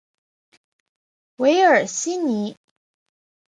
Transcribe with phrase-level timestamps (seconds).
[1.35, 2.55] 韦尔西尼。